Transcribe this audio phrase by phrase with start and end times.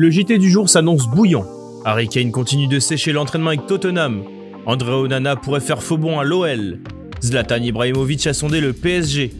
[0.00, 1.44] Le JT du jour s'annonce bouillant.
[1.84, 4.22] Harry Kane continue de sécher l'entraînement avec Tottenham.
[4.64, 6.78] André Onana pourrait faire faux à l'OL.
[7.20, 9.32] Zlatan Ibrahimovic a sondé le PSG.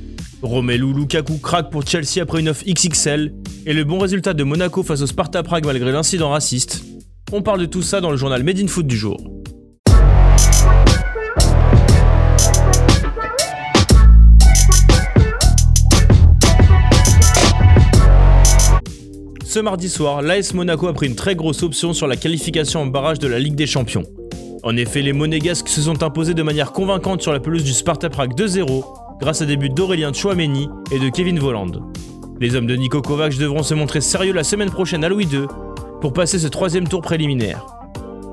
[0.43, 3.35] Romelu Lukaku craque pour Chelsea après une offre XXL.
[3.67, 6.83] Et le bon résultat de Monaco face au Sparta Prague malgré l'incident raciste.
[7.31, 9.17] On parle de tout ça dans le journal Made in Foot du jour.
[19.59, 22.87] Ce mardi soir, l'AS Monaco a pris une très grosse option sur la qualification en
[22.87, 24.05] barrage de la Ligue des Champions.
[24.63, 28.09] En effet, les Monégasques se sont imposés de manière convaincante sur la pelouse du Sparta
[28.09, 28.85] Prague 2-0
[29.19, 31.73] grâce à des buts d'Aurélien Chouameni et de Kevin Volland.
[32.39, 35.47] Les hommes de Nico Kovac devront se montrer sérieux la semaine prochaine à Louis II
[36.01, 37.67] pour passer ce troisième tour préliminaire.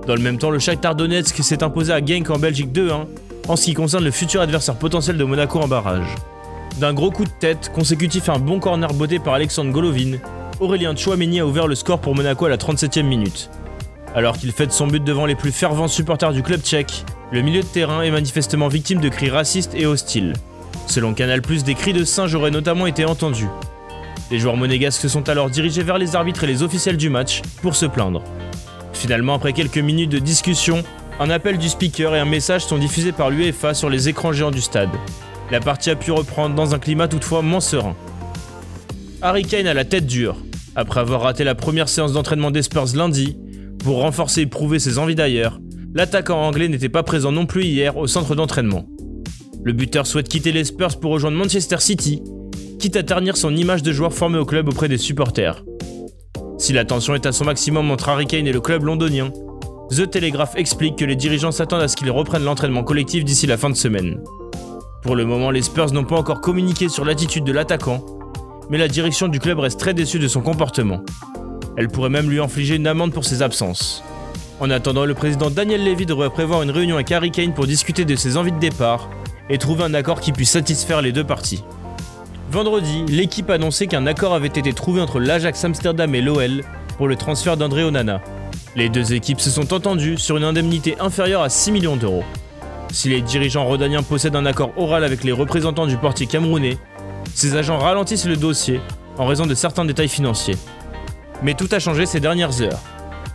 [0.05, 3.05] Dans le même temps, le Shakhtar Donetsk s'est imposé à Genk en Belgique 2-1
[3.47, 6.05] en ce qui concerne le futur adversaire potentiel de Monaco en barrage.
[6.79, 10.19] D'un gros coup de tête, consécutif à un bon corner botté par Alexandre Golovin,
[10.61, 13.49] Aurélien Chouameni a ouvert le score pour Monaco à la 37e minute.
[14.15, 17.61] Alors qu'il fête son but devant les plus fervents supporters du club tchèque, le milieu
[17.61, 20.33] de terrain est manifestement victime de cris racistes et hostiles.
[20.87, 23.49] Selon Canal+, des cris de singe auraient notamment été entendus.
[24.31, 27.41] Les joueurs monégasques se sont alors dirigés vers les arbitres et les officiels du match
[27.61, 28.23] pour se plaindre.
[28.93, 30.83] Finalement, après quelques minutes de discussion,
[31.19, 34.51] un appel du speaker et un message sont diffusés par l'UEFA sur les écrans géants
[34.51, 34.89] du stade.
[35.51, 37.95] La partie a pu reprendre dans un climat toutefois moins serein.
[39.21, 40.37] Harry Kane a la tête dure.
[40.75, 43.37] Après avoir raté la première séance d'entraînement des Spurs lundi,
[43.79, 45.59] pour renforcer et prouver ses envies d'ailleurs,
[45.93, 48.85] l'attaquant anglais n'était pas présent non plus hier au centre d'entraînement.
[49.63, 52.21] Le buteur souhaite quitter les Spurs pour rejoindre Manchester City,
[52.77, 55.63] quitte à ternir son image de joueur formé au club auprès des supporters.
[56.57, 59.31] Si la tension est à son maximum entre Harry Kane et le club londonien,
[59.91, 63.57] The Telegraph explique que les dirigeants s'attendent à ce qu'ils reprennent l'entraînement collectif d'ici la
[63.57, 64.19] fin de semaine.
[65.03, 68.03] Pour le moment, les Spurs n'ont pas encore communiqué sur l'attitude de l'attaquant,
[68.69, 71.01] mais la direction du club reste très déçue de son comportement.
[71.77, 74.03] Elle pourrait même lui infliger une amende pour ses absences.
[74.59, 78.05] En attendant, le président Daniel Levy devrait prévoir une réunion avec Harry Kane pour discuter
[78.05, 79.09] de ses envies de départ
[79.49, 81.63] et trouver un accord qui puisse satisfaire les deux parties.
[82.51, 86.63] Vendredi, l'équipe a annoncé qu'un accord avait été trouvé entre l'Ajax Amsterdam et l'OL
[86.97, 88.21] pour le transfert d'André Onana.
[88.77, 92.23] Les deux équipes se sont entendues sur une indemnité inférieure à 6 millions d'euros.
[92.91, 96.77] Si les dirigeants rodaniens possèdent un accord oral avec les représentants du portier camerounais,
[97.33, 98.81] ces agents ralentissent le dossier
[99.17, 100.57] en raison de certains détails financiers.
[101.43, 102.79] Mais tout a changé ces dernières heures.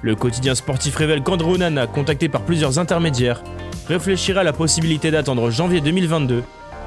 [0.03, 3.43] Le quotidien sportif révèle qu'André Onana, contacté par plusieurs intermédiaires,
[3.89, 6.43] réfléchira à la possibilité d'attendre janvier 2022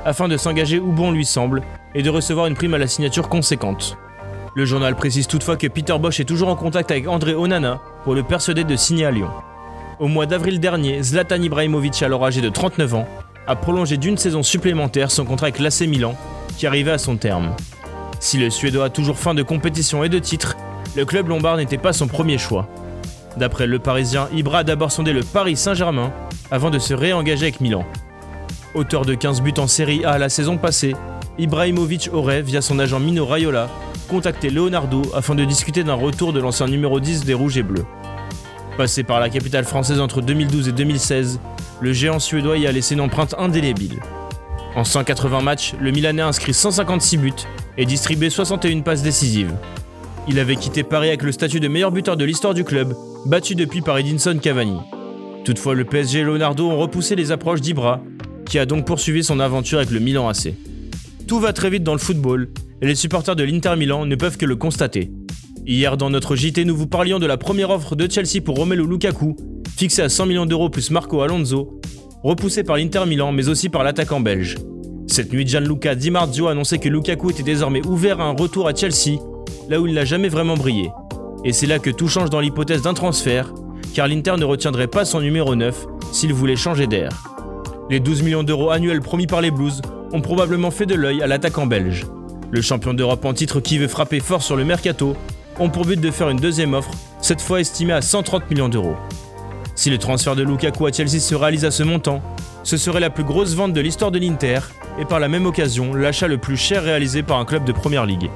[0.05, 1.61] afin de s'engager où bon lui semble
[1.95, 3.97] et de recevoir une prime à la signature conséquente.
[4.55, 8.13] Le journal précise toutefois que Peter Bosch est toujours en contact avec André Onana pour
[8.13, 9.29] le persuader de signer à Lyon.
[9.99, 13.07] Au mois d'avril dernier, Zlatan Ibrahimovic, alors âgé de 39 ans,
[13.47, 16.15] a prolongé d'une saison supplémentaire son contrat avec l'AC Milan,
[16.57, 17.55] qui arrivait à son terme.
[18.19, 20.55] Si le Suédois a toujours faim de compétition et de titres,
[20.95, 22.67] le club lombard n'était pas son premier choix.
[23.37, 26.13] D'après le Parisien, Ibra a d'abord sondé le Paris Saint-Germain
[26.51, 27.83] avant de se réengager avec Milan.
[28.75, 30.95] Auteur de 15 buts en Série A la saison passée,
[31.39, 33.69] Ibrahimovic aurait, via son agent Mino Raiola,
[34.07, 37.85] contacté Leonardo afin de discuter d'un retour de l'ancien numéro 10 des Rouges et Bleus.
[38.77, 41.39] Passé par la capitale française entre 2012 et 2016,
[41.81, 43.99] le géant suédois y a laissé une empreinte indélébile.
[44.75, 47.31] En 180 matchs, le Milanais a inscrit 156 buts
[47.77, 49.53] et distribué 61 passes décisives.
[50.27, 52.95] Il avait quitté Paris avec le statut de meilleur buteur de l'histoire du club,
[53.25, 54.77] battu depuis par Edinson Cavani.
[55.45, 58.01] Toutefois, le PSG et Leonardo ont repoussé les approches d'Ibra,
[58.45, 60.53] qui a donc poursuivi son aventure avec le Milan AC.
[61.27, 62.49] Tout va très vite dans le football,
[62.81, 65.11] et les supporters de l'Inter Milan ne peuvent que le constater.
[65.67, 68.87] Hier, dans notre JT, nous vous parlions de la première offre de Chelsea pour Romelu
[68.87, 69.35] Lukaku,
[69.77, 71.79] fixée à 100 millions d'euros plus Marco Alonso,
[72.23, 74.57] repoussé par l'Inter Milan mais aussi par l'attaquant belge.
[75.07, 78.67] Cette nuit, Gianluca Di Marzio a annoncé que Lukaku était désormais ouvert à un retour
[78.67, 79.19] à Chelsea,
[79.69, 80.89] là où il n'a jamais vraiment brillé.
[81.43, 83.53] Et c'est là que tout change dans l'hypothèse d'un transfert,
[83.93, 87.11] car l'Inter ne retiendrait pas son numéro 9 s'il voulait changer d'air.
[87.89, 89.81] Les 12 millions d'euros annuels promis par les Blues
[90.13, 92.07] ont probablement fait de l'œil à l'attaquant belge.
[92.49, 95.15] Le champion d'Europe en titre qui veut frapper fort sur le mercato
[95.59, 96.91] ont pour but de faire une deuxième offre,
[97.21, 98.95] cette fois estimée à 130 millions d'euros.
[99.75, 102.21] Si le transfert de Lukaku à Chelsea se réalise à ce montant,
[102.63, 104.59] ce serait la plus grosse vente de l'histoire de l'Inter
[104.99, 108.05] et par la même occasion l'achat le plus cher réalisé par un club de première
[108.05, 108.29] ligue.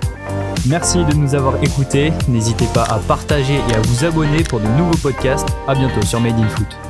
[0.65, 2.11] Merci de nous avoir écoutés.
[2.27, 5.47] N'hésitez pas à partager et à vous abonner pour de nouveaux podcasts.
[5.67, 6.86] A bientôt sur Made in Foot.